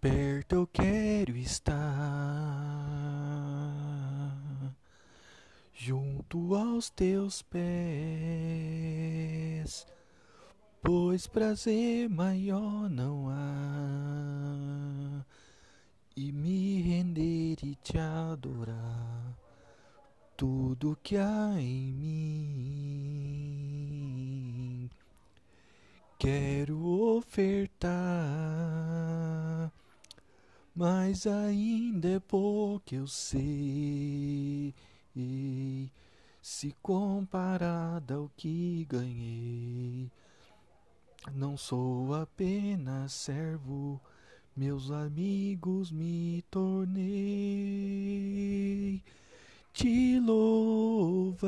Perto 0.00 0.54
eu 0.54 0.64
quero 0.64 1.36
estar, 1.36 1.74
junto 5.74 6.54
aos 6.54 6.88
teus 6.88 7.42
pés, 7.42 7.58
pois 10.80 11.26
prazer 11.26 12.08
maior 12.08 12.88
não 12.88 13.28
há, 13.28 15.24
e 16.16 16.30
me 16.30 16.80
render 16.80 17.56
e 17.64 17.74
te 17.74 17.98
adorar, 17.98 19.36
tudo 20.36 20.96
que 21.02 21.16
há 21.16 21.54
em 21.58 21.92
mim. 21.92 23.28
Quero 26.20 26.86
ofertar 27.16 28.67
mas 30.78 31.26
ainda 31.26 32.08
é 32.08 32.20
pouco 32.20 32.94
eu 32.94 33.08
sei, 33.08 34.72
se 36.40 36.72
comparado 36.80 38.14
ao 38.14 38.30
que 38.36 38.86
ganhei. 38.88 40.08
Não 41.34 41.56
sou 41.56 42.14
apenas 42.14 43.12
servo, 43.12 44.00
meus 44.56 44.92
amigos 44.92 45.90
me 45.90 46.44
tornei. 46.48 47.02
Te 49.72 50.20
louvarei. 50.20 51.38